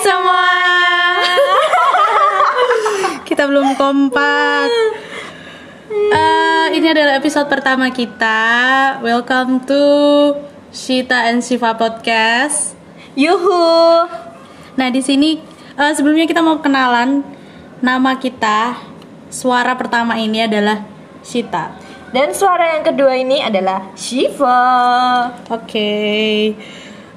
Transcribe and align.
semua. 0.00 0.52
kita 3.28 3.44
belum 3.44 3.76
kompak. 3.76 4.68
Eh, 5.90 6.66
ini 6.80 6.86
adalah 6.88 7.20
episode 7.20 7.46
pertama 7.52 7.92
kita. 7.92 8.40
Welcome 9.04 9.60
to 9.68 9.84
Shita 10.72 11.28
and 11.28 11.44
Shiva 11.44 11.76
podcast. 11.76 12.72
Yuhu. 13.12 14.08
Nah 14.80 14.88
di 14.88 15.04
sini 15.04 15.36
eh, 15.76 15.92
sebelumnya 15.92 16.24
kita 16.24 16.40
mau 16.40 16.64
kenalan 16.64 17.20
nama 17.84 18.16
kita. 18.16 18.80
Suara 19.28 19.76
pertama 19.76 20.16
ini 20.16 20.42
adalah 20.42 20.80
Shita. 21.20 21.76
Dan 22.10 22.34
suara 22.34 22.74
yang 22.74 22.82
kedua 22.88 23.14
ini 23.20 23.38
adalah 23.44 23.92
Shiva. 23.94 24.64
Oke. 25.52 26.00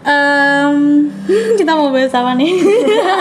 Em, 0.04 0.76
kita 1.60 1.72
mau 1.74 1.88
bahas 1.88 2.12
apa 2.12 2.36
nih? 2.36 2.52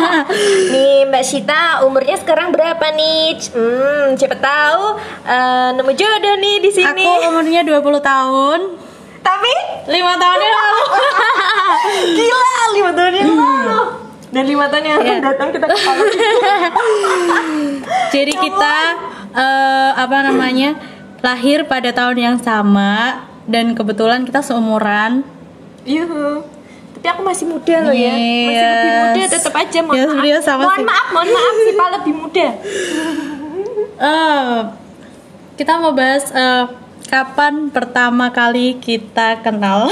Nih 0.74 1.06
Mbak 1.06 1.23
Shita 1.23 1.86
umurnya 1.86 2.18
sekarang 2.18 2.50
berapa 2.50 2.82
nih? 2.90 3.38
Hmm, 3.54 4.18
siapa 4.18 4.34
tahu 4.34 4.98
eh, 5.23 5.68
nemu 5.78 5.92
jodoh 5.95 6.37
nih 6.37 6.56
di 6.59 6.70
sini. 6.74 7.06
Aku 7.06 7.30
umurnya 7.30 7.62
20 7.62 7.78
tahun. 8.02 8.60
Tapi 9.23 9.52
lima 9.87 10.18
tahun 10.18 10.38
yang 10.42 10.56
lalu. 10.59 10.82
gila 12.18 12.54
lima 12.74 12.90
tahun 12.90 13.12
yang 13.14 13.30
lalu. 13.30 13.80
Dan 14.32 14.45
lima 14.48 14.66
tahun 14.66 14.82
yang 14.82 14.96
akan 14.98 15.06
Iya. 15.06 15.23
datang 15.23 15.48
kita 15.54 15.66
kepala. 15.70 16.02
Jadi 18.10 18.32
kita 18.34 18.76
eh, 19.32 19.90
apa 19.95 20.16
namanya 20.26 20.74
lahir 21.23 21.62
pada 21.70 21.95
tahun 21.95 22.18
yang 22.18 22.37
sama 22.42 23.23
dan 23.46 23.78
kebetulan 23.78 24.26
kita 24.26 24.42
seumuran. 24.42 25.23
Yuhu. 25.87 26.42
Tapi 27.02 27.11
aku 27.11 27.23
masih 27.24 27.45
muda 27.45 27.74
loh 27.83 27.91
ya. 27.91 28.15
Masih 28.15 28.62
lebih 28.62 28.87
Yes. 28.87 29.02
muda 29.02 29.23
tetap 29.29 29.55
aja 29.56 29.79
mohon 29.83 29.98
Yes, 29.98 30.06
maaf. 30.06 30.46
sama 30.46 30.63
mohon 30.63 30.79
sih. 30.79 30.87
maaf, 30.87 31.07
mohon 31.10 31.29
maaf 31.29 31.54
Sipa 31.60 31.85
lebih 31.93 32.15
muda. 32.15 32.46
Eh, 34.02 34.57
kita 35.54 35.79
mau 35.79 35.91
bahas 35.93 36.26
eh, 36.29 36.65
kapan 37.04 37.68
pertama 37.68 38.30
kali 38.30 38.74
kita 38.76 39.38
kenal. 39.41 39.87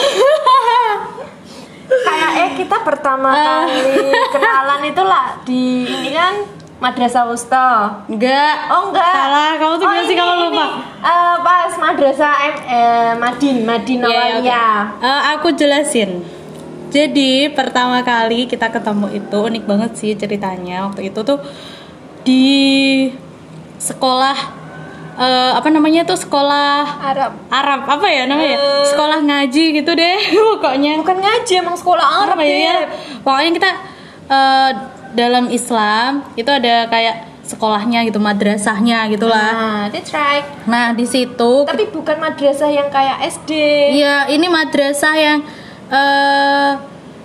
Kayak 2.01 2.31
eh 2.37 2.51
kita 2.57 2.77
pertama 2.81 3.29
Ah. 3.29 3.67
kali 3.67 4.11
kenalan 4.35 4.81
itu 4.85 5.03
lah 5.03 5.27
di 5.41 5.63
ini 5.85 6.11
kan 6.11 6.35
Madrasah 6.79 7.23
Wusta. 7.25 8.03
Enggak. 8.09 8.55
Oh 8.69 8.89
enggak. 8.89 9.05
Salah, 9.13 9.51
kamu 9.55 9.75
tuh 9.75 9.85
gimana 9.85 10.03
sih 10.03 10.17
kalau 10.17 10.35
ini. 10.35 10.45
lupa? 10.49 10.65
Eh, 10.99 11.35
pas 11.41 11.73
Madrasah 11.77 12.33
M 12.41 12.57
eh, 12.65 13.13
Madin, 13.15 13.57
Madin 13.63 13.99
oke. 14.01 14.09
Awaliyah. 14.09 14.79
Eh, 14.99 15.21
aku 15.35 15.49
jelasin. 15.53 16.25
Jadi 16.91 17.55
pertama 17.55 18.03
kali 18.03 18.51
kita 18.51 18.67
ketemu 18.69 19.07
itu 19.15 19.39
unik 19.39 19.65
banget 19.65 19.91
sih 19.95 20.13
ceritanya. 20.19 20.91
Waktu 20.91 21.15
itu 21.15 21.21
tuh 21.23 21.39
di 22.27 22.51
sekolah 23.81 24.37
eh, 25.17 25.53
apa 25.55 25.69
namanya 25.71 26.03
tuh 26.03 26.19
sekolah 26.19 27.01
Arab. 27.01 27.33
Arab 27.49 27.81
apa 27.87 28.07
ya 28.11 28.27
namanya? 28.27 28.59
Eh. 28.59 28.85
sekolah 28.91 29.23
ngaji 29.23 29.65
gitu 29.81 29.91
deh 29.95 30.19
pokoknya. 30.59 30.99
Bukan 30.99 31.19
ngaji 31.23 31.53
emang 31.63 31.79
sekolah 31.79 32.07
Arab 32.27 32.43
ya? 32.43 32.51
ya. 32.51 32.77
Pokoknya 33.23 33.51
kita 33.55 33.71
eh, 34.29 34.71
dalam 35.15 35.47
Islam 35.51 36.27
itu 36.35 36.51
ada 36.51 36.91
kayak 36.91 37.31
sekolahnya 37.51 38.07
gitu, 38.07 38.23
madrasahnya 38.23 39.11
gitulah. 39.11 39.51
Nah, 39.51 39.85
that's 39.91 40.15
right. 40.15 40.47
Nah, 40.71 40.95
di 40.95 41.03
situ 41.03 41.67
Tapi 41.67 41.91
bukan 41.91 42.23
madrasah 42.23 42.71
yang 42.71 42.87
kayak 42.95 43.27
SD. 43.27 43.51
Iya, 43.99 44.31
ini 44.31 44.47
madrasah 44.47 45.15
yang 45.19 45.43
eh 45.91 46.71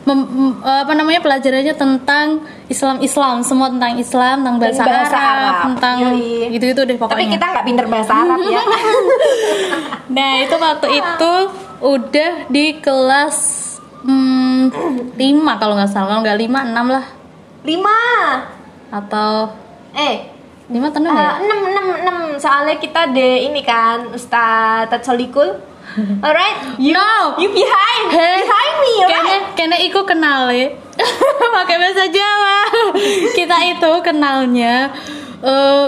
mem- 0.04 0.30
m- 0.30 0.58
apa 0.62 0.94
namanya 0.94 1.18
pelajarannya 1.20 1.74
tentang 1.74 2.26
Islam-Islam, 2.66 3.42
semua 3.42 3.70
tentang 3.70 3.94
Islam, 3.96 4.42
tentang 4.42 4.58
bahasa, 4.58 4.84
bahasa 4.84 5.18
Arab, 5.18 5.34
Arab. 5.36 5.56
tentang 5.66 5.98
Yoi. 6.04 6.50
gitu-gitu 6.52 6.82
deh 6.84 6.94
pokoknya. 6.96 7.16
Tapi 7.16 7.25
kita 7.31 7.46
nggak 7.48 7.66
pinter 7.66 7.86
bahasa 7.86 8.12
Arab 8.16 8.40
ya. 8.44 8.62
Nah, 10.08 10.31
itu 10.40 10.56
waktu 10.56 10.88
itu 10.94 11.34
udah 11.81 12.31
di 12.48 12.78
kelas 12.78 13.38
hmm, 14.02 14.70
5 15.12 15.18
kalau 15.56 15.74
nggak 15.74 15.90
salah, 15.90 16.08
kalau 16.12 16.22
nggak 16.22 16.40
5 16.40 16.62
6 16.72 16.94
lah 16.94 17.06
Lima. 17.64 18.00
atau 18.92 19.50
Eh, 19.92 20.30
5 20.68 20.78
atau 20.86 21.00
6 21.00 21.09
ya? 21.09 21.14
Eh, 21.16 21.34
enam 21.42 21.59
enam 21.66 21.86
enam 21.98 22.18
soalnya 22.38 22.78
kita 22.78 23.09
de 23.09 23.50
ini 23.50 23.62
kan 23.62 24.06
Ustadz 24.08 24.94
Tatsolikul 24.94 25.58
alright 26.25 26.57
you 26.79 26.91
No. 26.91 27.39
you 27.39 27.50
behind 27.51 28.06
Heh, 28.11 28.44
behind 28.44 28.75
me 28.83 28.94
Kene 29.00 29.16
alright 29.16 29.45
kene 29.56 29.78
iku 29.88 30.01
kenal 30.03 30.51
ya. 30.51 30.72
Pakai 31.56 31.75
bahasa 31.79 32.07
Jawa. 32.07 32.57
Kita 33.38 33.57
itu 33.67 33.91
kenalnya 34.03 34.91
eh 35.44 35.85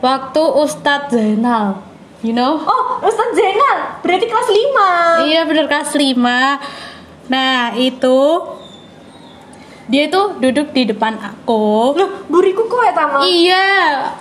waktu 0.00 0.42
Ustadz 0.60 1.12
Zainal. 1.12 1.80
You 2.24 2.32
know? 2.32 2.58
oh 2.58 2.84
Ustadz 3.04 3.36
Zainal 3.36 4.00
berarti 4.00 4.26
kelas 4.26 4.48
lima 4.48 4.90
Iya 5.28 5.40
bener 5.44 5.68
kelas 5.68 5.92
5 5.94 6.16
Nah 7.28 7.76
itu 7.76 8.18
Dia 9.86 10.08
itu 10.10 10.20
duduk 10.40 10.72
di 10.74 10.88
depan 10.90 11.14
aku 11.20 11.92
loh 11.94 12.10
buriku 12.26 12.66
kok 12.66 12.82
ya 12.82 12.92
tama 12.96 13.20
Iya 13.22 13.66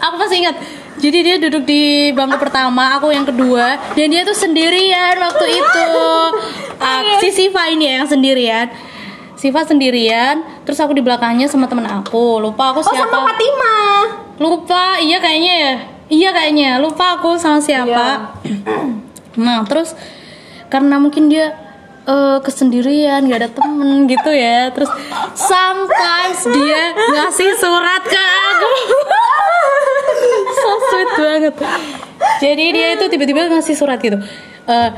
Aku 0.06 0.22
masih 0.22 0.44
ingat 0.44 0.60
Jadi 0.96 1.18
dia 1.28 1.36
duduk 1.36 1.68
di 1.68 2.12
bangku 2.16 2.40
pertama 2.40 2.96
Aku 2.96 3.12
yang 3.12 3.28
kedua 3.28 3.76
Dan 4.00 4.16
dia 4.16 4.24
tuh 4.24 4.36
sendirian 4.36 5.20
waktu 5.20 5.46
itu. 5.60 5.88
Ah, 6.76 7.24
Si 7.24 7.32
Siva 7.32 7.72
ini 7.72 7.88
ya 7.88 8.04
yang 8.04 8.10
sendirian. 8.12 8.68
Siva 9.40 9.64
sendirian 9.64 10.44
Terus 10.68 10.76
aku 10.84 10.92
di 10.92 11.00
belakangnya 11.00 11.48
sama 11.48 11.72
temen 11.72 11.88
aku. 11.88 12.44
Lupa 12.44 12.76
aku 12.76 12.84
oh 12.84 12.86
sama 12.86 13.08
siapa. 13.08 13.18
Fatimah 13.32 14.00
Lupa 14.40 14.84
Iya 15.00 15.18
kayaknya 15.24 15.54
ya. 15.56 15.74
Iya 16.12 16.30
kayaknya 16.36 16.70
Lupa 16.84 17.20
aku 17.20 17.40
sama 17.40 17.64
siapa. 17.64 18.36
Nah 19.36 19.68
terus 19.68 19.92
karena 20.72 20.96
mungkin 21.00 21.28
dia 21.28 21.56
eh, 22.06 22.38
kesendirian 22.42 23.26
gak 23.28 23.40
ada 23.42 23.50
temen 23.52 24.06
gitu 24.08 24.32
ya 24.32 24.70
terus 24.72 24.90
sometimes 25.36 26.40
dia 26.54 26.94
ngasih 26.94 27.52
surat 27.58 28.04
ke 28.06 28.20
aku 28.20 28.70
so 30.66 30.72
sweet 30.90 31.12
banget. 31.14 31.54
Jadi 32.42 32.66
dia 32.74 32.88
itu 32.98 33.06
tiba-tiba 33.06 33.48
ngasih 33.54 33.76
surat 33.78 34.02
gitu. 34.02 34.18
Eh, 34.66 34.90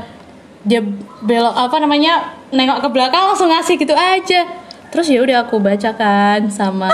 dia 0.64 0.80
belok 1.22 1.54
apa 1.54 1.76
namanya 1.78 2.34
nengok 2.48 2.82
ke 2.84 2.88
belakang 2.88 3.22
langsung 3.28 3.52
ngasih 3.52 3.76
gitu 3.76 3.92
aja. 3.92 4.40
Terus 4.88 5.06
ya 5.12 5.20
udah 5.20 5.44
aku 5.44 5.60
bacakan 5.60 6.48
sama 6.48 6.88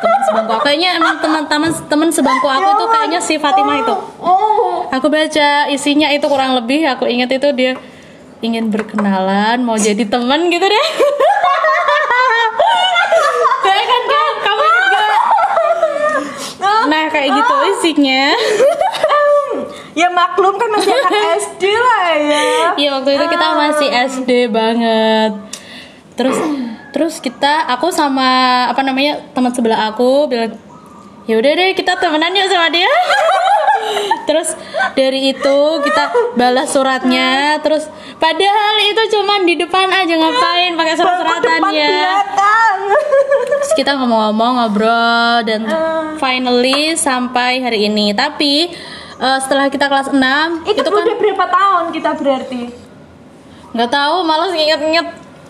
teman 0.00 0.20
sebangku 0.22 0.52
aku. 0.54 0.62
Kayaknya 0.70 0.90
emang 1.02 1.18
teman-teman 1.18 1.70
teman 1.90 2.08
sebangku 2.14 2.46
aku 2.46 2.70
tuh 2.78 2.88
kayaknya 2.94 3.20
si 3.20 3.34
Fatimah 3.42 3.82
itu. 3.82 3.94
Aku 4.90 5.06
baca 5.10 5.70
isinya 5.70 6.10
itu 6.10 6.26
kurang 6.26 6.54
lebih 6.58 6.86
aku 6.86 7.06
ingat 7.10 7.30
itu 7.34 7.50
dia 7.54 7.74
ingin 8.40 8.72
berkenalan, 8.72 9.60
mau 9.60 9.76
jadi 9.76 10.06
teman 10.08 10.48
gitu 10.48 10.64
deh. 10.64 10.86
Kayak 13.60 13.84
kan 13.84 14.02
Kak? 14.08 14.32
kamu 14.40 14.62
ingat 14.64 14.86
gak? 14.88 15.12
Kayak 17.20 17.36
gitu 17.36 17.54
isinya. 17.76 18.24
ya 20.00 20.08
maklum 20.08 20.56
kan 20.56 20.68
masih 20.72 20.94
anak 20.94 21.12
SD 21.44 21.62
lah 21.68 22.06
ya 22.16 22.42
Iya 22.78 22.88
waktu 22.96 23.10
itu 23.18 23.24
kita 23.28 23.46
masih 23.52 23.88
SD 24.08 24.30
banget. 24.48 25.32
Terus 26.16 26.38
terus 26.90 27.14
kita 27.20 27.68
aku 27.70 27.92
sama 27.92 28.64
apa 28.72 28.80
namanya 28.80 29.20
teman 29.36 29.52
sebelah 29.52 29.92
aku 29.92 30.26
bilang 30.26 30.56
ya 31.28 31.38
udah 31.38 31.52
deh 31.54 31.70
kita 31.76 32.00
temenan 32.00 32.32
yuk 32.34 32.48
sama 32.48 32.72
dia. 32.72 32.88
terus 34.28 34.54
dari 34.94 35.34
itu 35.34 35.58
kita 35.82 36.04
balas 36.38 36.70
suratnya 36.70 37.58
terus 37.64 37.88
padahal 38.22 38.76
itu 38.86 39.02
cuman 39.18 39.42
di 39.42 39.54
depan 39.58 39.88
aja 39.90 40.14
ngapain 40.14 40.78
pakai 40.78 40.94
surat-suratan 40.94 41.58
depan 41.58 41.72
ya 41.74 41.88
belakang 41.90 42.78
terus 43.48 43.59
kita 43.80 43.96
ngomong-ngomong 43.96 44.52
ngobrol 44.60 45.40
dan 45.48 45.64
finally 46.20 46.92
sampai 47.00 47.64
hari 47.64 47.88
ini. 47.88 48.12
Tapi 48.12 48.68
eh, 49.16 49.38
setelah 49.40 49.72
kita 49.72 49.88
kelas 49.88 50.12
6 50.12 50.68
itu, 50.68 50.84
itu 50.84 50.90
kan 50.92 51.00
udah 51.00 51.16
berapa 51.16 51.44
tahun 51.48 51.84
kita 51.96 52.10
berarti? 52.20 52.62
Nggak 53.72 53.90
tahu 53.90 54.16
malas 54.28 54.52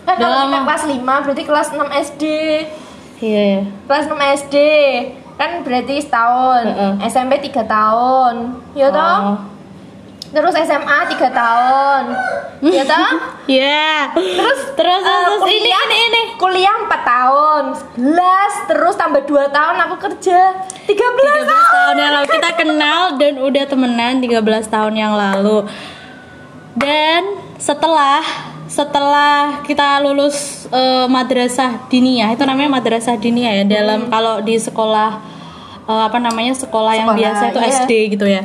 Kan 0.07 0.15
Udah 0.17 0.29
kalau 0.31 0.47
kita 0.47 0.61
kelas 0.63 0.85
5 0.87 1.23
berarti 1.27 1.43
kelas 1.45 1.69
6 1.75 2.07
SD 2.15 2.25
iya 3.21 3.41
iya. 3.53 3.63
Kelas 3.85 4.09
6 4.09 4.17
SD 4.47 4.57
kan 5.41 5.51
berarti 5.65 5.95
setahun. 6.05 6.65
Heeh. 6.69 6.93
SMP 7.09 7.41
3 7.41 7.65
tahun. 7.65 8.35
Ya 8.77 8.93
toh? 8.93 9.41
Terus 10.31 10.55
SMA 10.55 10.99
3 11.11 11.27
tahun 11.35 12.03
Ya 12.61 12.85
toh? 12.87 13.11
Iya. 13.51 14.15
Terus 14.15 14.61
terus 14.79 15.03
eh, 15.03 15.21
terus 15.27 15.43
ini 15.43 15.59
kuliah, 15.59 15.83
ini 15.83 15.97
ini. 16.07 16.23
Kuliah 16.39 16.75
4 16.87 16.93
tahun 17.03 17.63
11 17.99 18.71
Terus 18.71 18.95
tambah 18.95 19.23
2 19.27 19.51
tahun 19.51 19.77
aku 19.89 19.97
kerja 19.99 20.41
13, 20.87 20.95
13 20.95 21.75
tahun 21.75 21.95
yang 21.99 22.13
lalu 22.19 22.27
kita 22.31 22.51
kenal 22.59 23.01
dan 23.19 23.33
udah 23.39 23.65
temenan 23.67 24.15
13 24.23 24.43
tahun 24.67 24.95
yang 24.95 25.15
lalu. 25.15 25.67
Dan 26.79 27.41
setelah 27.59 28.23
setelah 28.71 29.67
kita 29.67 29.99
lulus 29.99 30.71
eh, 30.71 31.07
madrasah 31.11 31.91
diniyah 31.91 32.39
itu 32.39 32.47
namanya 32.47 32.71
madrasah 32.79 33.19
diniyah 33.19 33.63
ya 33.63 33.65
dalam 33.67 34.07
kalau 34.07 34.39
di 34.39 34.55
sekolah 34.55 35.19
eh, 35.91 36.03
apa 36.07 36.19
namanya 36.23 36.55
sekolah, 36.55 36.93
yang 36.95 37.11
Sekolah, 37.11 37.19
biasa 37.19 37.43
itu 37.51 37.59
iya. 37.59 37.71
SD 37.75 37.93
gitu 38.15 38.27
ya. 38.31 38.43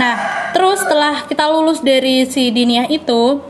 Nah, 0.00 0.14
terus 0.56 0.80
setelah 0.80 1.20
kita 1.22 1.44
lulus 1.46 1.84
dari 1.84 2.24
si 2.24 2.48
diniyah 2.48 2.88
itu 2.88 3.44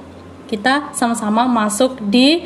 kita 0.47 0.91
sama-sama 0.91 1.47
masuk 1.47 2.03
di 2.03 2.43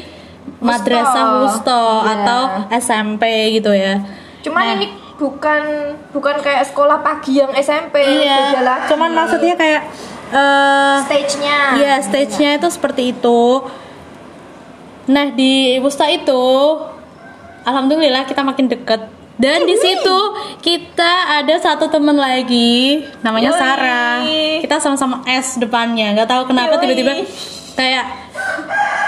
madrasah 0.60 1.40
wusto 1.40 1.72
Iya. 2.04 2.12
atau 2.14 2.42
SMP 2.70 3.24
gitu 3.56 3.72
ya. 3.72 4.04
Cuman 4.40 4.60
Nah. 4.62 4.74
ini 4.74 4.86
bukan 5.16 5.62
bukan 6.10 6.36
kayak 6.40 6.64
sekolah 6.66 7.00
pagi 7.00 7.40
yang 7.40 7.52
SMP 7.52 8.00
beda 8.00 8.24
Iya, 8.24 8.60
lagi. 8.60 8.88
cuman 8.88 9.10
maksudnya 9.12 9.52
kayak 9.54 9.82
eh 10.30 10.96
stage-nya. 11.04 11.58
Iya, 11.76 11.94
stage-nya 12.00 12.50
itu 12.56 12.68
seperti 12.68 13.02
itu. 13.10 13.40
Nah, 15.06 15.26
di 15.28 15.76
Wusta 15.78 16.06
itu 16.06 16.40
alhamdulillah 17.62 18.24
kita 18.24 18.40
makin 18.40 18.68
deket. 18.68 19.19
Dan 19.40 19.64
di 19.64 19.72
situ 19.80 20.18
kita 20.60 21.40
ada 21.40 21.56
satu 21.56 21.88
teman 21.88 22.12
lagi 22.12 23.00
namanya 23.24 23.56
Yoi. 23.56 23.60
Sarah. 23.60 24.20
Kita 24.60 24.76
sama-sama 24.76 25.24
S 25.24 25.56
depannya. 25.56 26.12
nggak 26.12 26.28
tahu 26.28 26.52
kenapa 26.52 26.76
Yoi. 26.76 26.82
tiba-tiba 26.84 27.12
kayak 27.72 28.04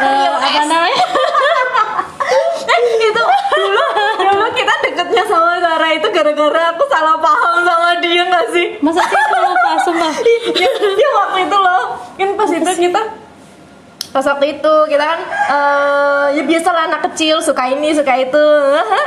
eh, 0.00 0.28
apa 0.32 0.62
namanya? 0.64 1.00
itu 3.12 3.22
dulu 3.52 3.84
dulu 4.24 4.46
kita 4.56 4.74
deketnya 4.88 5.24
sama 5.28 5.60
Sarah 5.60 5.92
itu 5.92 6.08
gara-gara 6.08 6.62
aku 6.72 6.84
salah 6.88 7.20
paham 7.20 7.54
sama 7.68 7.90
dia 8.00 8.22
nggak 8.24 8.46
sih? 8.56 8.66
Masa 8.80 9.04
sih 9.04 9.18
aku 9.20 9.36
lupa 9.36 9.70
sumpah. 9.84 10.14
ya, 10.64 10.70
ya 10.80 11.08
waktu 11.20 11.38
itu 11.44 11.56
loh 11.60 11.82
kan 12.16 12.28
pas 12.40 12.48
itu 12.48 12.72
kita 12.88 13.02
pas 14.12 14.20
waktu 14.22 14.46
itu 14.54 14.74
kita 14.86 15.00
kan 15.02 15.20
eh, 15.48 16.24
ya 16.36 16.42
biasalah 16.44 16.82
anak 16.86 17.00
kecil 17.08 17.40
suka 17.40 17.64
ini 17.66 17.90
suka 17.90 18.12
itu 18.14 18.44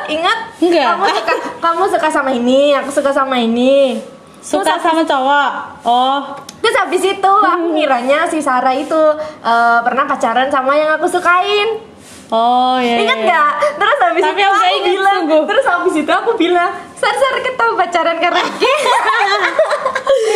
ingat 0.09 0.37
Enggak. 0.57 0.85
kamu 0.91 1.05
suka 1.13 1.33
kamu 1.61 1.83
suka 1.87 2.07
sama 2.09 2.31
ini 2.31 2.73
aku 2.73 2.89
suka 2.89 3.11
sama 3.11 3.37
ini 3.37 4.01
Suka 4.45 4.77
sama 4.77 5.01
cowok. 5.01 5.49
Oh, 5.89 6.21
terus 6.61 6.77
habis 6.77 7.01
itu 7.01 7.33
aku 7.41 7.65
ngiranya 7.73 8.29
si 8.29 8.37
Sarah 8.37 8.77
itu 8.77 9.01
eh, 9.41 9.79
pernah 9.81 10.05
pacaran 10.05 10.49
sama 10.49 10.77
yang 10.77 10.93
aku 10.93 11.09
sukain 11.09 11.81
oh 12.29 12.77
ya. 12.77 13.01
Ingat 13.01 13.17
nggak? 13.21 13.51
Terus 13.73 13.97
habis 14.01 14.21
Tapi 14.21 14.37
itu 14.37 14.45
aku 14.45 14.61
ingat, 14.61 14.85
bilang, 14.85 15.19
sungguh. 15.25 15.43
terus 15.49 15.65
habis 15.65 15.93
itu 15.97 16.11
aku 16.11 16.31
bilang, 16.37 16.69
Sar 16.93 17.13
Sar 17.13 17.41
kita 17.41 17.73
pacaran 17.73 18.17
karena 18.17 18.41
Ki." 18.57 18.73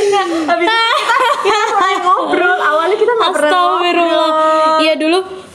Nah, 0.10 0.26
habis 0.54 0.66
itu 0.66 0.74
kita, 1.06 1.30
kita 1.46 1.60
mulai 1.72 1.98
ngobrol. 2.02 2.58
Awalnya 2.60 2.98
kita 2.98 3.14
nggak 3.14 3.32
pernah 3.32 3.52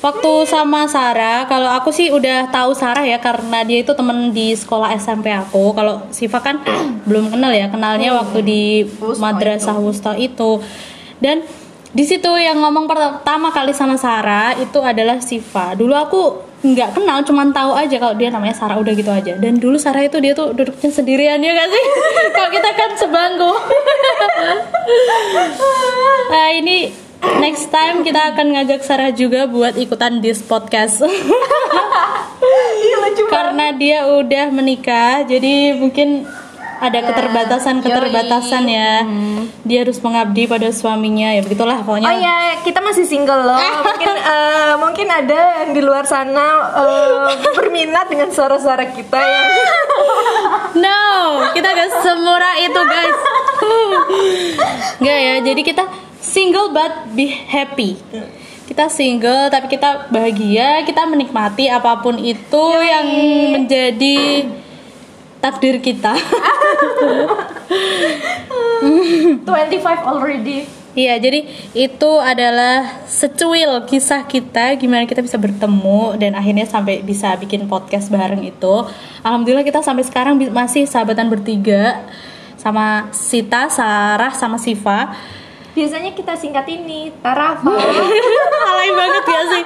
waktu 0.04 0.32
sama 0.44 0.84
Sarah, 0.84 1.48
kalau 1.48 1.72
aku 1.72 1.88
sih 1.88 2.12
udah 2.12 2.52
tahu 2.52 2.76
Sarah 2.76 3.08
ya 3.08 3.16
karena 3.16 3.64
dia 3.64 3.80
itu 3.80 3.96
temen 3.96 4.36
di 4.36 4.52
sekolah 4.52 4.92
SMP 5.00 5.32
aku. 5.32 5.72
Kalau 5.72 6.04
Siva 6.12 6.44
kan 6.44 6.60
belum 7.08 7.32
kenal 7.32 7.56
ya, 7.56 7.72
kenalnya 7.72 8.12
waktu 8.12 8.44
di 8.44 8.62
madrasah 9.16 9.80
Wusto 9.80 10.12
itu. 10.12 10.60
Dan 11.16 11.40
di 11.94 12.04
situ 12.04 12.28
yang 12.36 12.60
ngomong 12.60 12.84
pertama 12.84 13.48
kali 13.48 13.72
sama 13.72 13.96
Sarah 13.96 14.52
itu 14.60 14.76
adalah 14.84 15.24
Siva. 15.24 15.72
Dulu 15.72 15.96
aku 15.96 16.20
nggak 16.64 17.00
kenal, 17.00 17.24
cuman 17.24 17.52
tahu 17.56 17.72
aja 17.72 17.96
kalau 17.96 18.16
dia 18.20 18.28
namanya 18.28 18.52
Sarah 18.52 18.76
udah 18.76 18.92
gitu 18.92 19.08
aja. 19.08 19.40
Dan 19.40 19.56
dulu 19.56 19.80
Sarah 19.80 20.04
itu 20.04 20.20
dia 20.20 20.36
tuh 20.36 20.52
duduknya 20.52 20.92
sendirian 20.92 21.40
ya 21.40 21.56
gak 21.56 21.68
sih? 21.72 21.84
kalau 22.36 22.50
kita 22.52 22.70
kan 22.76 22.90
sebangku. 23.00 23.52
Nah 26.28 26.48
ini 26.60 27.03
next 27.40 27.68
time 27.72 28.02
kita 28.02 28.34
akan 28.34 28.46
ngajak 28.58 28.80
Sarah 28.84 29.12
juga 29.12 29.46
buat 29.48 29.74
ikutan 29.76 30.20
di 30.20 30.32
podcast 30.46 31.02
Iya 32.84 32.96
karena 33.30 33.72
dia 33.72 33.98
udah 34.04 34.52
menikah 34.52 35.24
jadi 35.24 35.74
mungkin 35.78 36.28
ada 36.84 36.98
Ya, 37.00 37.06
keterbatasan-keterbatasan 37.10 38.64
ya. 38.68 38.92
Dia 39.64 39.78
harus 39.86 39.98
mengabdi 40.04 40.44
pada 40.44 40.68
suaminya 40.68 41.32
ya 41.32 41.40
begitulah 41.40 41.80
pokoknya. 41.80 42.08
Oh 42.08 42.14
iya, 42.14 42.38
kita 42.60 42.84
masih 42.84 43.08
single 43.08 43.40
loh. 43.46 43.60
Mungkin 43.88 44.14
eh, 44.14 44.74
mungkin 44.76 45.06
ada 45.08 45.64
yang 45.64 45.70
di 45.72 45.80
luar 45.80 46.04
sana 46.04 46.74
eh, 46.76 47.40
berminat 47.56 48.10
dengan 48.10 48.28
suara-suara 48.28 48.90
kita 48.92 49.16
yang 49.16 49.48
No, 50.84 51.00
kita 51.54 51.68
gak 51.70 52.02
semurah 52.02 52.54
itu 52.58 52.80
guys. 52.82 53.18
Gak 54.98 55.18
ya, 55.18 55.34
jadi 55.40 55.60
kita 55.62 55.82
single 56.24 56.72
but 56.72 57.12
be 57.12 57.28
happy. 57.28 58.00
Kita 58.64 58.88
single 58.88 59.52
tapi 59.52 59.68
kita 59.68 60.08
bahagia, 60.08 60.80
kita 60.88 61.04
menikmati 61.04 61.68
apa 61.68 62.00
pun 62.00 62.16
itu 62.16 62.64
yang 62.80 63.06
menjadi 63.60 64.48
takdir 65.44 65.76
kita. 65.84 66.16
25 69.44 69.44
already. 70.08 70.64
Iya, 70.94 71.18
jadi 71.18 71.42
itu 71.74 72.10
adalah 72.22 73.02
secuil 73.10 73.82
kisah 73.82 74.22
kita 74.30 74.78
gimana 74.78 75.10
kita 75.10 75.26
bisa 75.26 75.34
bertemu 75.34 76.14
dan 76.22 76.38
akhirnya 76.38 76.70
sampai 76.70 77.02
bisa 77.02 77.34
bikin 77.34 77.66
podcast 77.66 78.06
bareng 78.14 78.46
itu. 78.46 78.74
Alhamdulillah 79.26 79.66
kita 79.66 79.82
sampai 79.82 80.06
sekarang 80.06 80.38
masih 80.54 80.86
sahabatan 80.86 81.26
bertiga 81.26 81.98
sama 82.54 83.10
Sita, 83.10 83.66
Sarah, 83.74 84.38
sama 84.38 84.54
Siva. 84.54 85.12
Biasanya 85.74 86.14
kita 86.14 86.38
singkat 86.38 86.66
ini 86.70 87.10
Tarafa. 87.18 87.66
Alay 88.70 88.90
banget 88.94 89.24
ya 89.26 89.42
sih. 89.50 89.62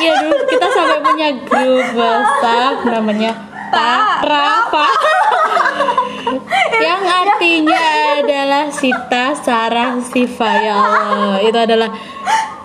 Iya 0.00 0.12
dulu 0.24 0.36
kita 0.48 0.66
sampai 0.72 0.98
punya 1.04 1.28
grup 1.44 1.86
WhatsApp 1.92 2.76
namanya 2.88 3.32
Tarafa. 3.68 4.88
Yang 6.80 7.02
artinya 7.04 7.82
adalah 8.16 8.64
Sita, 8.72 9.36
Sarah, 9.36 10.00
Siva 10.00 10.50
ya 10.56 10.74
Allah. 10.80 11.36
Itu 11.44 11.58
adalah 11.60 11.88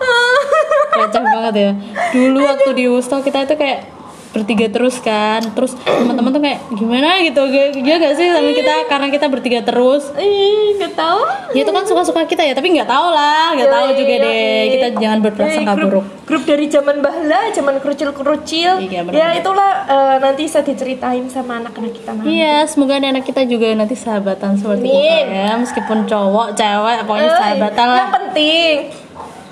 receh 0.96 1.20
banget 1.20 1.54
ya. 1.54 1.70
Dulu 2.16 2.38
waktu 2.48 2.70
di 2.72 2.84
Wusto 2.88 3.20
kita 3.20 3.44
itu 3.44 3.54
kayak 3.60 3.95
bertiga 4.30 4.66
terus 4.66 4.96
kan. 4.98 5.42
Terus 5.52 5.74
teman-teman 5.78 6.30
tuh 6.30 6.42
kayak 6.42 6.60
gimana 6.72 7.20
gitu. 7.22 7.42
Dia 7.82 7.96
gak 7.98 8.14
sih 8.14 8.26
sama 8.28 8.50
kita 8.50 8.74
karena 8.86 9.06
kita 9.10 9.26
bertiga 9.26 9.60
terus. 9.62 10.10
Ih, 10.16 10.76
nggak 10.76 10.94
tahu. 10.94 11.20
Ya 11.54 11.60
itu 11.64 11.72
kan 11.72 11.84
suka-suka 11.84 12.22
kita 12.24 12.42
ya, 12.42 12.52
tapi 12.52 12.74
nggak 12.74 12.86
tahu 12.86 13.06
lah, 13.10 13.54
nggak 13.54 13.70
tahu 13.70 13.86
Yoi, 13.88 13.96
juga 13.96 14.14
deh. 14.22 14.60
Kita 14.72 14.86
jangan 14.98 15.18
berprasangka 15.20 15.72
Eh, 15.72 15.82
buruk. 15.82 16.04
Grup 16.26 16.42
dari 16.42 16.66
zaman 16.66 16.96
bahla, 17.00 17.40
zaman 17.50 17.74
kerucil-kerucil. 17.78 18.70
Iya, 18.82 19.00
benar. 19.04 19.14
ya 19.14 19.28
itulah 19.36 19.70
eh, 19.86 20.16
nanti 20.20 20.42
bisa 20.44 20.60
diceritain 20.60 21.26
sama 21.28 21.60
anak-anak 21.60 21.92
kita 21.94 22.10
nanti. 22.12 22.28
Iya, 22.36 22.66
semoga 22.66 22.98
anak 22.98 23.24
kita 23.24 23.46
juga 23.46 23.70
nanti 23.72 23.94
sahabatan 23.94 24.58
seperti 24.58 24.86
Amin. 24.86 24.92
kita 24.92 25.32
ya, 25.32 25.50
meskipun 25.56 25.98
cowok, 26.04 26.48
cewek, 26.54 26.96
pokoknya 27.06 27.30
sahabatan 27.34 27.86
lah. 27.86 27.98
Yang 27.98 28.12
penting 28.12 28.74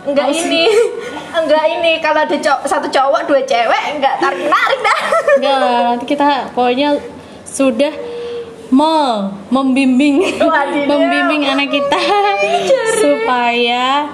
enggak 0.05 0.29
ini, 0.37 0.65
enggak 1.37 1.65
ini 1.69 1.93
kalau 1.99 2.21
ada 2.21 2.37
cow- 2.37 2.63
satu 2.63 2.87
cowok 2.87 3.21
dua 3.25 3.41
cewek 3.43 3.83
enggak 3.93 4.15
tarik 4.17 4.45
tarik 4.45 4.81
dah. 4.81 4.99
Enggak 5.35 5.59
nanti 5.85 6.05
kita 6.07 6.27
pokoknya 6.51 6.89
sudah 7.45 7.93
me 8.71 8.95
membimbing 9.49 10.19
Wadidaw. 10.41 10.89
membimbing 10.89 11.43
anak 11.45 11.69
kita 11.69 12.01
supaya 12.97 14.09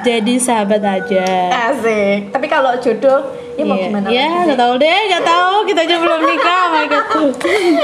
jadi 0.00 0.34
sahabat 0.36 0.80
aja. 0.80 1.28
Asik. 1.70 2.28
Tapi 2.30 2.46
kalau 2.46 2.72
jodoh 2.76 3.20
ya 3.52 3.62
mau 3.62 3.76
Iya, 3.76 3.84
gimana? 3.86 4.06
ya 4.08 4.24
lagi? 4.24 4.44
nggak 4.46 4.58
tahu 4.58 4.74
deh, 4.76 4.98
nggak 5.06 5.24
tahu. 5.26 5.54
Kita 5.66 5.80
aja 5.82 5.96
belum 5.98 6.20
nikah, 6.24 6.56
oh 6.58 6.68
my 6.70 6.84
God. 6.86 7.04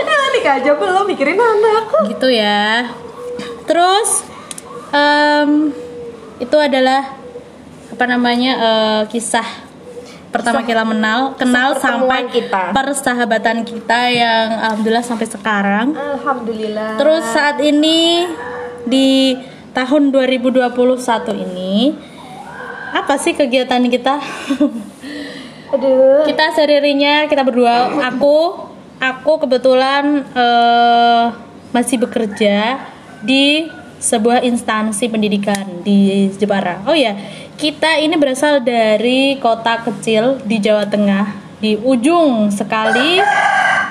Ah, 0.03 0.27
nikah 0.33 0.55
aja 0.57 0.71
belum 0.73 1.05
mikirin 1.07 1.37
anak. 1.37 1.85
gitu 2.09 2.29
ya 2.29 2.89
terus 3.67 4.23
em, 4.91 5.75
itu 6.39 6.55
adalah 6.55 7.15
apa 7.97 8.05
namanya 8.05 8.53
eh, 8.61 9.03
kisah 9.09 9.65
pertama 10.29 10.61
kita 10.69 10.85
menal 10.85 11.33
kenal 11.41 11.81
sampai 11.81 12.29
kita. 12.29 12.76
persahabatan 12.76 13.65
kita 13.65 14.12
yang 14.12 14.49
alhamdulillah 14.69 15.00
sampai 15.00 15.25
sekarang 15.25 15.97
Alhamdulillah. 15.97 17.00
terus 17.00 17.25
saat 17.33 17.57
ini 17.65 18.29
di 18.85 19.33
tahun 19.73 20.12
2021 20.12 20.69
ini 21.41 21.97
apa 22.93 23.17
sih 23.17 23.33
kegiatan 23.33 23.81
kita 23.88 24.21
aduh. 25.73 26.29
kita 26.29 26.53
sehari-harinya 26.53 27.33
kita 27.33 27.41
berdua 27.41 27.97
aku 28.05 28.61
aku 29.00 29.33
kebetulan 29.41 30.21
eh, 30.37 31.25
masih 31.73 31.97
bekerja 32.05 32.76
di 33.25 33.73
sebuah 33.97 34.45
instansi 34.45 35.09
pendidikan 35.09 35.81
di 35.81 36.29
Jepara 36.37 36.85
oh 36.85 36.93
ya 36.93 37.17
kita 37.57 37.97
ini 38.05 38.21
berasal 38.21 38.61
dari 38.61 39.41
kota 39.41 39.81
kecil 39.81 40.37
di 40.45 40.61
Jawa 40.61 40.85
Tengah 40.85 41.57
di 41.57 41.73
ujung 41.81 42.53
sekali 42.53 43.17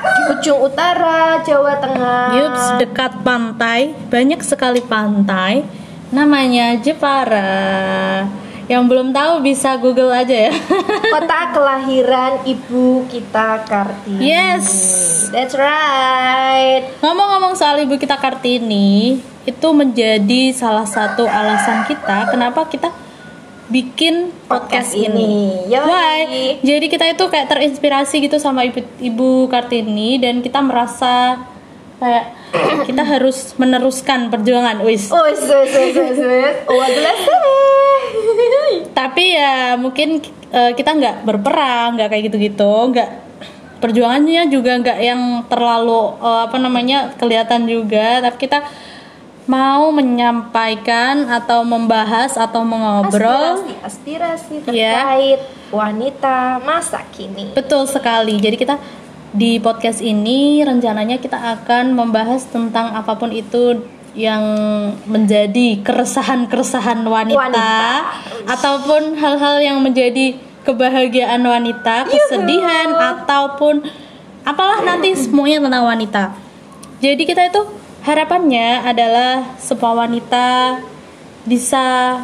Di 0.05 0.21
ujung 0.37 0.69
utara 0.69 1.41
Jawa 1.41 1.81
Tengah. 1.81 2.25
Yups, 2.37 2.65
dekat 2.77 3.25
pantai 3.25 3.97
banyak 4.13 4.37
sekali 4.45 4.85
pantai 4.85 5.65
namanya 6.13 6.77
Jepara 6.77 8.21
Yang 8.69 8.83
belum 8.85 9.07
tahu 9.13 9.45
bisa 9.45 9.77
Google 9.81 10.13
aja 10.13 10.49
ya. 10.49 10.53
Kota 11.13 11.53
kelahiran 11.53 12.41
ibu 12.49 13.05
kita 13.05 13.61
Kartini. 13.61 14.25
Yes. 14.25 14.65
That's 15.29 15.53
right. 15.53 16.89
Ngomong-ngomong 16.97 17.53
soal 17.53 17.85
ibu 17.85 17.93
kita 18.01 18.17
Kartini, 18.17 19.21
itu 19.45 19.67
menjadi 19.69 20.49
salah 20.49 20.89
satu 20.89 21.29
alasan 21.29 21.85
kita 21.85 22.33
kenapa 22.33 22.65
kita 22.65 22.89
bikin 23.65 24.29
podcast, 24.45 24.93
Podcast 24.93 25.09
ini. 25.09 25.25
ini. 25.25 25.73
Yoi. 25.73 25.85
Why? 25.89 26.21
Jadi 26.61 26.85
kita 26.85 27.05
itu 27.09 27.25
kayak 27.25 27.49
terinspirasi 27.49 28.15
gitu 28.21 28.37
sama 28.37 28.65
ibu, 28.65 28.81
ibu 29.01 29.49
Kartini 29.49 30.21
dan 30.21 30.45
kita 30.45 30.61
merasa 30.61 31.41
kayak 31.97 32.25
kita 32.89 33.03
harus 33.03 33.57
meneruskan 33.57 34.29
perjuangan, 34.29 34.85
wis. 34.85 35.09
Oh, 35.09 35.25
wes 35.25 35.41
wes. 35.41 36.55
Oh, 36.69 36.85
jelas 36.85 37.19
Tapi 38.93 39.23
ya 39.33 39.75
mungkin 39.79 40.21
eh, 40.53 40.71
kita 40.77 40.91
nggak 40.93 41.15
berperang, 41.25 41.97
nggak 41.97 42.09
kayak 42.11 42.23
gitu-gitu, 42.31 42.73
nggak 42.93 43.09
perjuangannya 43.81 44.47
juga 44.49 44.77
nggak 44.79 44.99
yang 45.01 45.21
terlalu 45.49 46.15
eh, 46.21 46.41
apa 46.47 46.57
namanya 46.61 47.17
kelihatan 47.17 47.65
juga, 47.65 48.21
tapi 48.21 48.37
kita 48.45 48.61
mau 49.45 49.93
menyampaikan 49.93 51.29
atau 51.29 51.61
membahas 51.61 52.33
atau 52.33 52.65
mengobrol 52.65 53.61
aspirasi, 53.85 54.57
aspirasi 54.65 54.73
Ya. 54.73 55.05
terkait 55.05 55.41
wanita 55.69 56.57
masa 56.65 57.05
kini. 57.13 57.53
Betul 57.53 57.85
sekali. 57.85 58.41
Jadi 58.41 58.57
kita 58.57 58.75
di 59.29 59.61
podcast 59.61 60.01
ini 60.01 60.65
rencananya 60.65 61.21
kita 61.21 61.37
akan 61.61 61.93
membahas 61.93 62.41
tentang 62.49 62.95
apa 62.95 63.13
pun 63.13 63.29
itu 63.29 63.85
yang 64.15 64.41
menjadi 65.05 65.83
keresahan-keresahan 65.83 67.03
wanita, 67.03 67.35
Wanita. 67.35 67.75
ataupun 68.47 69.19
hal-hal 69.19 69.59
yang 69.59 69.77
menjadi 69.83 70.39
kebahagiaan 70.63 71.43
wanita, 71.43 72.07
kesedihan 72.07 72.95
ataupun 72.95 73.83
apalah 74.41 74.81
nanti 74.81 75.11
semuanya 75.19 75.67
tentang 75.67 75.83
wanita. 75.83 76.23
Jadi 77.03 77.23
kita 77.27 77.51
itu 77.51 77.61
harapannya 78.05 78.85
adalah 78.85 79.57
semua 79.57 80.05
wanita 80.05 80.79
bisa 81.43 82.17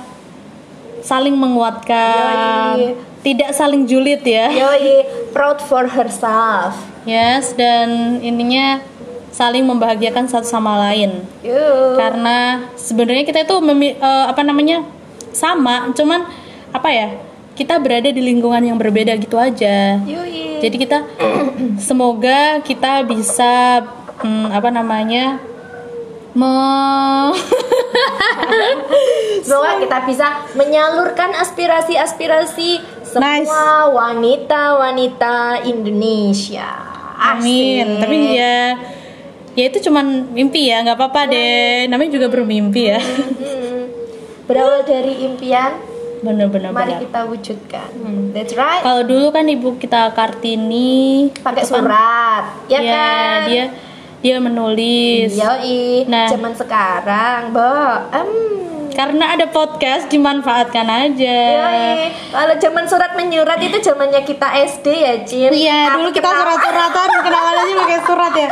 saling 1.02 1.34
menguatkan, 1.34 2.78
Yoi. 2.78 2.94
tidak 3.26 3.50
saling 3.58 3.90
julid 3.90 4.22
ya. 4.22 4.54
Yoi, 4.54 5.06
proud 5.34 5.58
for 5.66 5.90
herself. 5.90 6.78
Yes, 7.10 7.58
dan 7.58 8.22
intinya 8.22 8.78
saling 9.34 9.66
membahagiakan 9.66 10.30
satu 10.30 10.46
sama 10.46 10.78
lain. 10.90 11.26
Yuk. 11.42 11.98
Karena 11.98 12.70
sebenarnya 12.78 13.26
kita 13.26 13.42
itu 13.42 13.58
memi- 13.58 13.98
eh, 13.98 14.26
apa 14.30 14.46
namanya 14.46 14.86
sama, 15.34 15.90
cuman 15.98 16.30
apa 16.70 16.90
ya? 16.94 17.10
Kita 17.52 17.78
berada 17.82 18.08
di 18.10 18.22
lingkungan 18.22 18.64
yang 18.64 18.78
berbeda 18.78 19.18
gitu 19.18 19.42
aja. 19.42 19.98
Yoi. 20.06 20.62
Jadi 20.62 20.76
kita 20.78 21.04
semoga 21.90 22.62
kita 22.62 23.02
bisa 23.02 23.82
hmm, 24.22 24.54
apa 24.54 24.70
namanya 24.70 25.42
me- 26.34 27.36
Semoga 29.42 29.80
kita 29.80 29.98
bisa 30.06 30.28
menyalurkan 30.54 31.34
aspirasi-aspirasi 31.34 32.70
semua 33.04 33.90
wanita-wanita 33.92 35.36
Indonesia. 35.64 36.70
Amin. 37.18 37.86
Asik. 37.86 38.02
Tapi 38.02 38.18
ya 38.32 38.58
ya 39.52 39.64
itu 39.68 39.84
cuman 39.84 40.06
mimpi 40.32 40.72
ya, 40.72 40.80
nggak 40.82 40.96
apa-apa 40.96 41.28
deh. 41.28 41.86
Namanya 41.86 42.12
juga 42.14 42.28
bermimpi 42.28 42.82
ya. 42.88 43.02
Hmm. 43.02 43.92
Berawal 44.46 44.84
dari 44.84 45.24
impian, 45.24 45.80
Bener-bener. 46.20 46.72
mari 46.72 46.92
bener. 46.92 47.04
kita 47.04 47.20
wujudkan. 47.26 47.90
That's 48.32 48.54
right. 48.54 48.82
Kalau 48.82 49.04
dulu 49.04 49.30
kan 49.30 49.46
ibu 49.46 49.76
kita 49.76 50.12
Kartini 50.12 51.32
Pakai 51.36 51.62
kan- 51.62 51.70
surat, 51.70 52.44
ya, 52.68 52.80
ya, 52.80 52.92
kan? 52.92 53.40
dia 53.48 53.66
dia 54.22 54.38
menulis. 54.38 55.34
Yoi. 55.34 56.06
Nah. 56.06 56.30
Zaman 56.30 56.54
sekarang, 56.54 57.50
Bo. 57.50 57.74
Em. 58.14 58.30
Karena 58.92 59.34
ada 59.34 59.48
podcast 59.50 60.12
dimanfaatkan 60.14 60.86
aja. 60.86 61.40
Yoi. 61.58 62.14
Kalau 62.30 62.56
zaman 62.62 62.86
surat 62.86 63.18
menyurat 63.18 63.58
itu 63.58 63.82
zamannya 63.82 64.22
kita 64.22 64.46
SD 64.62 64.86
ya, 64.94 65.14
Cin. 65.26 65.50
Iya, 65.50 65.98
dulu 65.98 66.14
kita 66.14 66.30
surat-suratan, 66.30 67.10
kenalan 67.26 67.56
aja 67.66 67.74
pakai 67.82 68.00
surat 68.06 68.34
ya. 68.38 68.50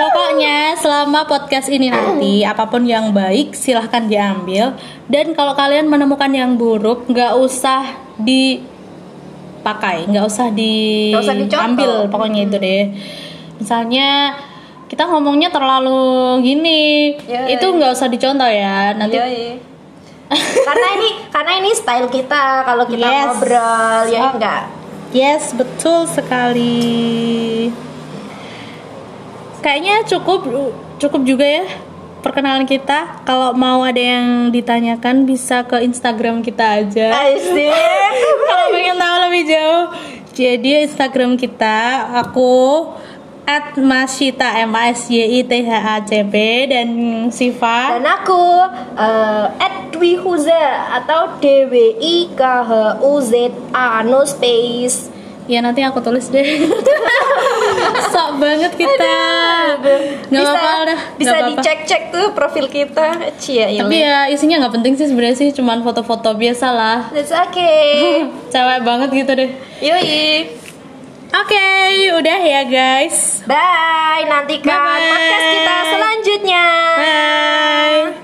Pokoknya 0.00 0.74
selama 0.76 1.24
podcast 1.24 1.68
ini 1.72 1.88
nanti 1.88 2.42
apa 2.52 2.68
pun 2.68 2.84
yang 2.84 3.12
baik 3.16 3.56
silahkan 3.56 4.04
diambil 4.08 4.76
dan 5.08 5.32
kalau 5.32 5.54
kalian 5.54 5.88
menemukan 5.88 6.32
yang 6.32 6.56
buruk 6.58 7.06
nggak 7.08 7.36
usah 7.38 7.96
dipakai, 8.18 10.04
nggak 10.10 10.24
usah 10.26 10.50
diambil 10.52 12.10
pokoknya 12.10 12.50
itu 12.50 12.56
deh. 12.58 12.84
Misalnya 13.60 14.34
kita 14.86 15.06
ngomongnya 15.06 15.48
terlalu 15.48 16.00
gini, 16.42 17.14
Ya, 17.22 17.46
itu 17.46 17.62
nggak 17.62 17.92
usah 17.92 18.08
dicontoh 18.08 18.48
ya. 18.48 18.90
Nanti 18.92 19.14
Yoi. 19.14 19.60
karena 20.62 20.86
ini 20.94 21.08
karena 21.28 21.52
ini 21.56 21.70
style 21.72 22.06
kita 22.06 22.62
kalau 22.62 22.86
kita 22.86 23.02
Yes. 23.02 23.26
ngobrol 23.28 24.02
ya 24.08 24.20
Oh. 24.20 24.30
enggak. 24.34 24.62
Yes, 25.10 25.52
betul 25.52 26.06
sekali. 26.06 27.68
Kayaknya 29.60 30.06
cukup 30.06 30.40
cukup 30.96 31.20
juga 31.22 31.44
ya 31.44 31.66
perkenalan 32.20 32.64
kita. 32.64 33.24
Kalau 33.24 33.52
mau 33.52 33.82
ada 33.82 33.98
yang 33.98 34.48
ditanyakan 34.48 35.24
bisa 35.24 35.64
ke 35.64 35.82
Instagram 35.82 36.40
kita 36.40 36.80
aja. 36.80 37.10
Kalau 38.48 38.66
pengen 38.70 38.96
tahu 38.96 39.16
lebih 39.26 39.42
jauh, 39.46 39.84
jadi 40.30 40.86
Instagram 40.86 41.34
kita 41.34 41.78
aku 42.16 42.52
at 43.46 43.74
Masita 43.76 44.56
M 44.64 44.74
A 44.74 44.90
S 44.92 45.08
Y 45.08 45.20
I 45.20 45.40
T 45.44 45.52
H 45.64 45.70
A 45.70 45.96
C 46.04 46.22
P 46.24 46.34
dan 46.68 46.88
Siva 47.32 47.98
Dan 47.98 48.06
aku 48.06 48.42
eh, 48.96 49.46
at 49.60 49.90
Dwi 49.92 50.16
Huza 50.16 50.96
atau 51.00 51.36
D 51.42 51.68
W 51.68 51.74
I 52.00 52.16
K 52.32 52.40
H 52.40 52.72
U 53.04 53.20
Z 53.20 53.52
A 53.74 54.00
no 54.06 54.24
space. 54.24 55.10
Ya 55.50 55.58
nanti 55.58 55.82
aku 55.82 55.98
tulis 55.98 56.30
deh. 56.30 56.46
Sok 58.14 58.30
banget 58.38 58.70
kita. 58.78 59.18
Nggak 60.30 60.42
bisa 60.46 60.54
apa-apa 60.54 60.82
dah. 60.86 61.00
bisa 61.18 61.30
nggak 61.30 61.42
apa-apa. 61.42 61.58
dicek-cek 61.58 62.02
tuh 62.14 62.26
profil 62.38 62.66
kita. 62.70 63.34
Cia 63.34 63.66
Tapi 63.66 63.96
ya 63.98 64.30
isinya 64.30 64.62
nggak 64.62 64.74
penting 64.78 64.94
sih 64.94 65.10
sebenarnya 65.10 65.36
sih 65.42 65.50
cuman 65.50 65.82
foto-foto 65.82 66.38
biasa 66.38 66.70
lah. 66.70 66.98
That's 67.10 67.34
okay. 67.34 68.22
Cewek 68.54 68.80
banget 68.86 69.08
gitu 69.10 69.32
deh. 69.34 69.50
Yoi. 69.82 70.59
Oke, 71.30 71.66
udah 72.18 72.40
ya 72.42 72.62
guys. 72.66 73.46
Bye. 73.46 74.26
Nantikan 74.26 74.74
Bye-bye. 74.74 75.08
podcast 75.10 75.46
kita 75.54 75.74
selanjutnya. 75.94 76.64
Bye. 76.98 78.19